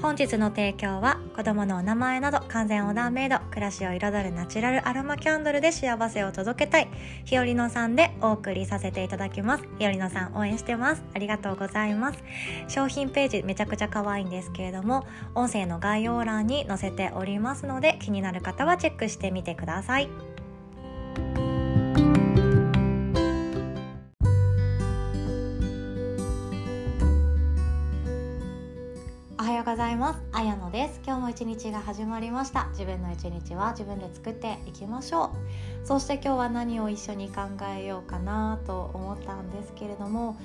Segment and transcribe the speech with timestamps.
[0.00, 6.88] 本日の提供は子供のお名前など完全オーダーメイド暮らしを彩るナチュラルアロマキャンドルで幸せを届けたい
[7.24, 9.64] ひよりのさんでお送りさせていただきます。
[9.78, 11.02] ひよりのさん応援してます。
[11.14, 12.22] ありがとうございます。
[12.68, 20.08] 商品ページめちゃくちゃ可愛いんですけれども音声の概要欄に載せておりますので気になる方はチェックしてみてください。
[29.58, 30.20] ようございます。
[30.30, 31.00] あやのです。
[31.04, 32.68] 今日も一日が始まりました。
[32.70, 35.32] 自分の一日は自分で作っていきましょ
[35.82, 35.84] う。
[35.84, 37.40] そして今日は何を一緒に考
[37.76, 40.36] えようかなと思ったんですけれども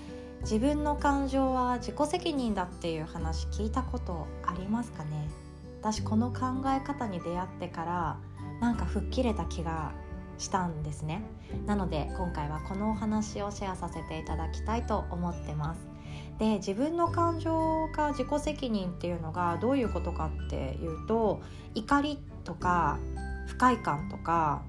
[0.42, 5.30] 自分の感情は自己責任だっていう話聞いたことありますかね？
[5.80, 8.18] 私この考え方に出会ってから
[8.62, 9.92] なんか吹っ切れた気が
[10.40, 11.22] したんですね。
[11.68, 15.93] なので今回はこのお話をシェアさせていただきたいと思ってます。
[16.40, 21.42] で自分の感情が自己責任っていうのがどういうことかっていうと
[21.76, 22.98] 怒りとか
[23.48, 24.64] 不快感とか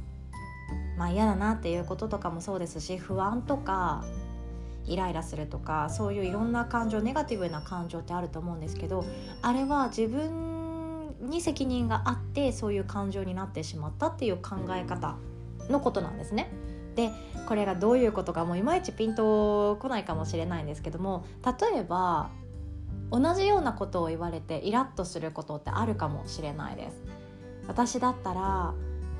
[0.97, 4.05] まあ嫌だなっていうこととかもそうですし不安とか
[4.87, 9.05] イライラするとかそういういろんな感情ネガティブな感情ってあると思うんですけど
[9.41, 15.17] あれは自分に責任があってそういう感情になってしまったっていう考え方
[15.71, 16.53] のことなんですね。
[16.95, 17.11] で
[17.47, 22.31] これがどういうことかもういまいちピンとこないかもしれないんですけども例えば
[23.11, 27.03] 同じようなことを言われてイラッとすることってあるかもしれないです。
[27.67, 28.75] 私だったら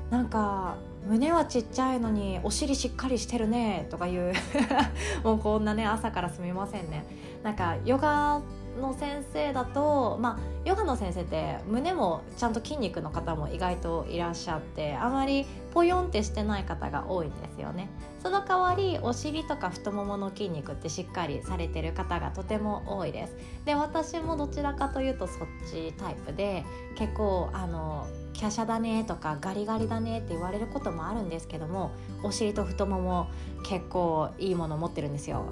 [0.09, 0.75] なんか
[1.07, 4.33] 胸はちっちゃいのにお尻しっかりしてるねとかいう
[5.23, 7.05] もうこんなね朝からすみませんね。
[7.43, 8.41] なんかヨガ
[8.79, 17.89] の先生だとまあヨガの先生って胸もちゃんと筋肉の方も意外といらっしゃってあまりポヨンってしてない方が多いんですよね。
[18.21, 23.35] その代わりお尻とか太ももの筋肉ってしっかりされてる方がとても多いです。
[23.65, 26.65] で私もどちらかというとそっちタイプで
[26.95, 28.07] 結構あの
[28.39, 31.91] 華奢だねとかガリガリだねって言われることもあるんですけども
[32.23, 33.27] お尻と太もも
[33.63, 35.49] 結構いいもの持ってるんですよ。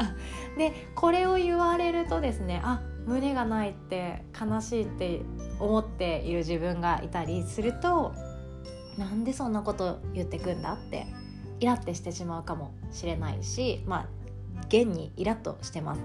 [0.56, 5.22] でこれを言われるとですねあ胸がないって悲しいって
[5.58, 8.12] 思っている自分がいたりすると
[8.98, 11.06] なんでそんなこと言ってくんだって
[11.60, 14.21] イラってしてしまうかもしれないしまあ
[14.68, 16.00] 現にイラッとしてます。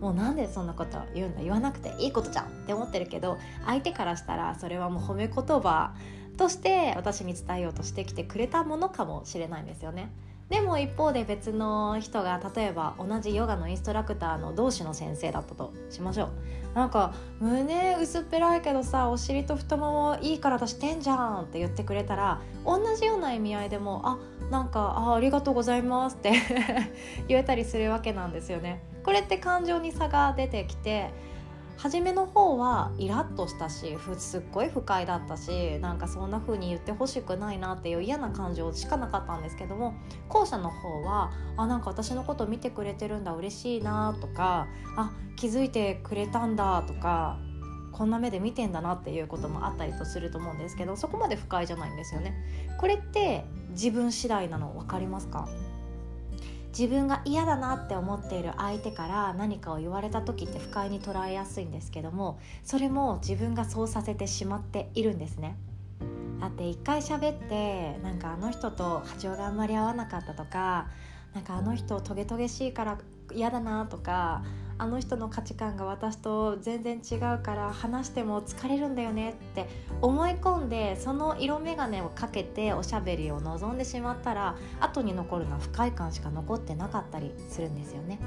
[0.00, 1.42] もうなんでそんなこと言うんだ？
[1.42, 5.94] 言わなくていいことじゃんって思ってるけど相手からしたらそれはもう褒め言葉
[6.36, 10.10] として私に伝えようとしてきてくれたものかもしれないんですよね。
[10.50, 16.28] でも一方で別の人が例えば同じヨガのインストラクターの同志の先生だったとしましょう。
[16.74, 24.18] なんか胸薄っぺらいけどさお尻と太ももいい体してんじゃんって言ってくれたら同じような意味合いでもあ
[24.50, 26.32] なんかあありがとうございますって
[27.28, 28.82] 言えたりするわけなんですよね。
[29.04, 31.10] これって感情に差が出てきて
[31.82, 39.94] 初めの方はイラッとしたしすっごい不快だったしなんかそんな風に言ってほしくないなっていう嫌な感情しかなかったんですけども
[40.28, 44.66] 後者の方はあなんか私のこと見てくれてるんだ嬉しいなとか
[44.98, 47.38] あ気づいてくれたんだとか
[47.92, 52.34] こんな目で見てんだなっていうこともあったりとすると思うんですけどそこまで不快じゃないんですよね。
[52.78, 55.48] これって自分次第なの分かりますか？
[56.70, 65.56] 自分が嫌だなって思っている相手から何かを言われた時って不快に捉えやすいんですけどもそれも自分がそうさせてしまっているんですね。
[66.40, 70.88] だって一回喋ってなんかあの人と波長があんまり合わなかったとか
[71.34, 72.98] なんかあの人トゲトゲしいから
[73.32, 74.42] 嫌だなとか
[74.78, 79.68] あの人の価値観が私と全然違うから話しても疲れるんだよねって
[80.00, 88.18] 思い込んでその色眼鏡をかけておしゃべりを望んでしまったら後に残るのは不快感しか残ってなかったりするんですよね。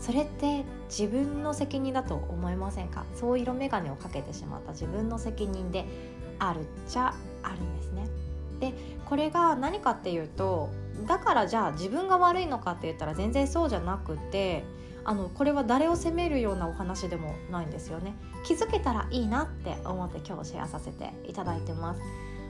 [0.00, 3.04] それって自分の責任だと思いませんか？
[3.14, 5.86] そう色眼鏡をかけてしまった自分の責任で
[6.38, 8.08] あるっちゃあるんですね。
[8.58, 8.74] で
[9.04, 10.70] これが何かっていうと
[11.06, 14.64] だからじゃあ自分が悪いのかって言ったら全然そうじゃなくて
[15.04, 18.16] あのこれは誰を責めるようなお話でもないんですよね。
[18.44, 22.00] 気づけたらいいなって思って今日シェアさせていただいてます。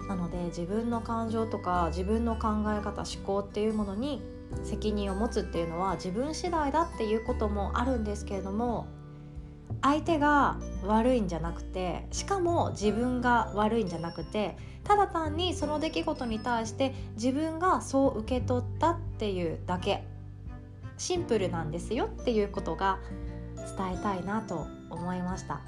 [0.08, 4.22] なので自分の感情とか自分の考え方思考っていうものに
[4.62, 8.86] 責任を持つっていうのは自分次第だっていうこともあるんですけれども
[9.82, 20.04] 相手が悪いんじゃなくてしかも自分が悪いんじゃなくてただ単にその出来事に対して自分がそう受け取ったっていうだけ
[20.98, 22.98] シンプルなんですよっていうことが
[23.56, 25.60] 伝えたいなと思いました。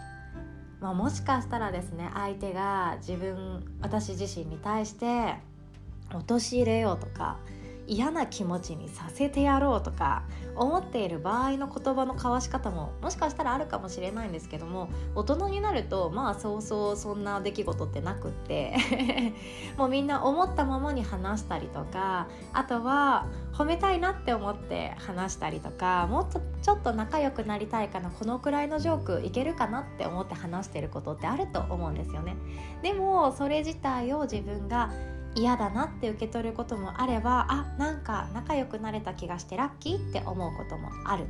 [0.80, 5.34] まあ、もしかしたらですね相手が自分私自身に対して
[6.14, 7.36] 陥れようとか
[7.88, 10.22] 嫌な気持ちにさせてやろうとか
[10.54, 18.76] 思っている場合の言葉の交わし方ももしかしたらあるかもしれないんですけども大人になるとまあそうそうそんな出来事ってなくって
[19.78, 32.36] もうみんな思ったままに話したりとかあとは褒めたいなって思って話したりとかもっとちょっと仲良くなりたいかなこのくらいのジョークいけるかなって思って話してることってあると思うんですよね。
[32.82, 34.90] でもそれ自体を自分が
[35.34, 41.26] 嫌だなって受け取ることもあればあなんか仲良くなれた気がしてラッキーって思うこともある。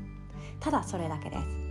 [0.61, 1.69] ただそれだけです。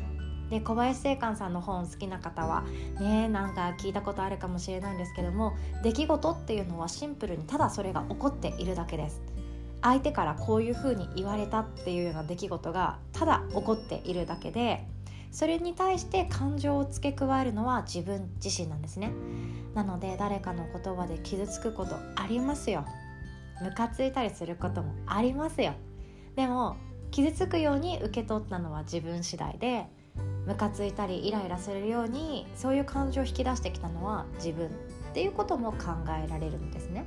[0.50, 2.64] で小林正観さんの本好きな方は
[3.00, 9.22] ねなんか聞いたことあるかもしれないんですけども出来事っていうのはシンプルにただそれが起こっているだけです。
[9.82, 14.88] 相手からこういうふうに言われたっていうような出来事がただ起こっているだけで
[15.32, 19.12] それに対して感情を付け加えるのは自分自身なんですね。
[19.76, 22.86] なので誰かの言葉で傷つくことありますよ。
[23.62, 25.74] ムカついたりすることもありますよ。
[26.36, 26.78] でも
[27.12, 29.88] 傷つくように受け取ったのは自分次第で
[30.46, 34.70] ムカついたりイライラするようにそういう感情を引き出してきたのは自分っ
[35.14, 35.78] ていうことも考
[36.24, 37.06] えられるんですね。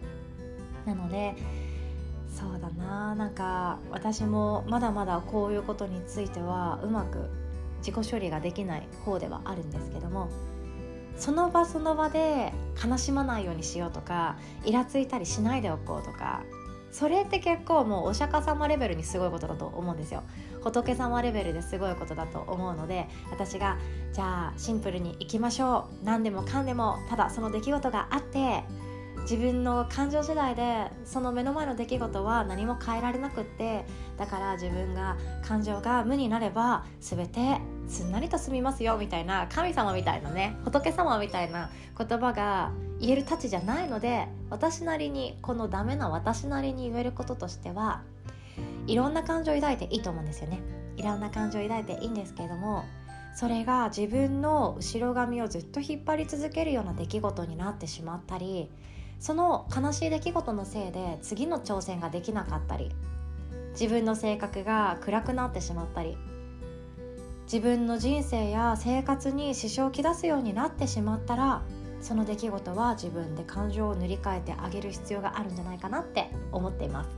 [0.86, 1.34] なので
[2.34, 3.14] そうだな。
[3.14, 7.28] なんか私もまだまだこういうことについてはうまく
[7.84, 10.28] 自己処理ができない方ではあるんですけども
[11.16, 16.42] その場その場で悲しまないようにしようとかイラついたりしないでおこうとか
[16.92, 20.22] それって結構もうお釈迦様レベルにすごいことだと思うんですよ。
[20.60, 23.78] 仏様レベルですごいことだと思うので私が
[24.12, 26.04] じゃあシンプルにいきましょう。
[26.04, 28.64] 何でもかんでもただその出来事があって
[29.30, 33.84] 自分の感情次第でその目の前の出来事は何も変えられなくって
[34.18, 35.16] だから自分が
[35.46, 48.02] 感情が無になれば全てすんなりと済みますよみたいな神様みたいなね仏様みたいな言葉が言えるたちじゃないので私なりにこのダメな私なりに言えることとしては
[48.88, 50.60] いろんな感情を抱いていいと思うんですよね。
[50.96, 52.84] いろんな感情を抱いていいんですけれども
[53.36, 58.68] それが自分の後ろ髪をずっと引っ張り続けるような出来事になってしまったり
[59.20, 62.90] その悲しい出来事のせいで次の挑戦ができなかったり
[63.72, 66.16] 自分の性格が暗くなってしまったり
[67.44, 71.62] 自分の人生や生活に支障をき出すようになってしまったら
[72.00, 77.10] その出来事は自分で感情を塗り替えてあげる必要があるんじゃないかなって思っています。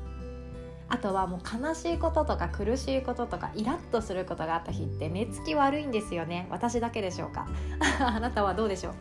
[0.88, 6.48] あとはもう悲しいこととか苦しいこととかイラッとすることがあった日って寝つき悪いんですよね。
[6.50, 7.46] 私だけでしょうか？
[8.00, 8.94] あなたはどうでしょう？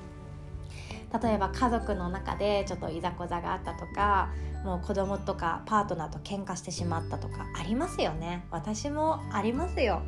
[1.19, 4.29] 例えば家族の中でちょっといざこざがあったとか
[4.63, 8.45] もう子供とかパートナーと喧嘩してしまったとかありますよね。
[8.51, 10.03] 私もありますよ。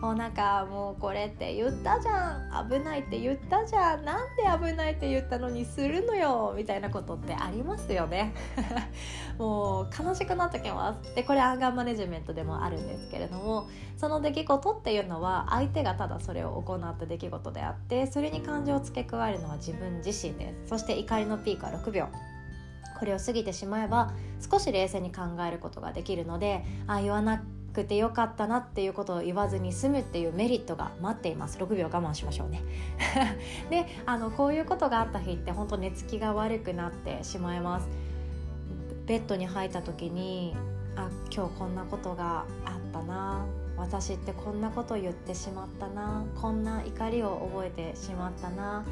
[0.00, 2.68] もうなんかもうこれって言ったじゃん。
[2.68, 8.34] 危ないって言ったじゃんなんで危ないって言ったのにするのよみたいなことってありますよね。
[9.38, 13.68] もう悲しくなってきますでこれアンガーマネジメントでもあるんですけれども。
[13.96, 20.68] その出来事っていうのは相手がただそれを行った出来事であってそれに感情を付け加えるのは自分自身です。
[20.68, 22.08] そして怒りのピークは6秒。
[22.98, 24.12] これを過ぎてしまえば
[24.50, 27.42] 少し冷静に考えることができるのであ言わな
[27.76, 31.58] くてよかったなっていうことを言わずに済むっていうメリットが待っています。
[31.58, 32.62] 6秒我慢しましょうね。
[33.68, 37.88] であのこういうことがあった日って本当寝つきが悪くなってしまいます。
[39.04, 40.56] ベッドに入った時に
[40.96, 43.44] あ今日こんなことがあったな。
[43.76, 46.24] 私ってこんなこと言ってしまったな。
[46.40, 48.84] こんな怒りを覚えてしまったな。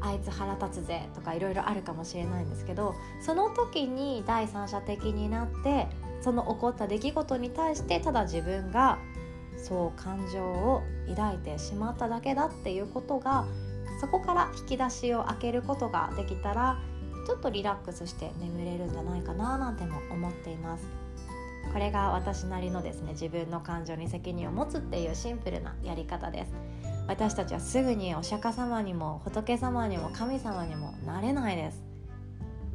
[0.00, 5.88] あいつ腹立つぜとかいろいろあるかもしれないんですけどその時に第三者的になって
[6.20, 8.98] その起こった出来事に対してただ自分が
[9.56, 13.46] そう感情を抱いてしまっただけだっていうことが
[14.00, 16.78] そこから引き出しを開けることができたら
[17.26, 20.86] ちょっとリラックスして眠れるんじゃないかななんても思っています。
[21.72, 26.52] これが私なりのですね自分の感情に責任を持つっていうシンプルなやり方です。
[27.08, 31.82] 私たちはすぐにお釈迦様にも仏様にも神様にもなれないです。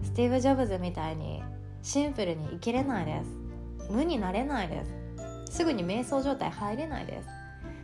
[0.03, 1.43] スティーブ・ジョブズみたいに
[1.83, 3.91] シンプルに生きれないです。
[3.91, 4.83] 無になれないで
[5.47, 5.57] す。
[5.57, 7.27] すぐに瞑想状態入れないです。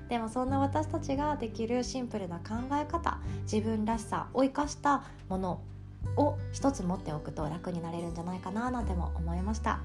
[0.09, 5.61] でもそんな私たちができるシンプルな考え方自分らしさを生かしたもの
[6.15, 9.79] を一つ持っておくと楽になれるんじゃないかななんても思いました。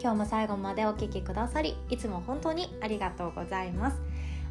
[0.00, 3.96] 今日も最後までお聴きくださりいつも本当にありがとうございます。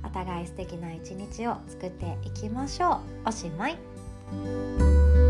[0.04, 3.30] お互い素敵な一日を作っていきましょう。
[3.30, 5.25] おしまい。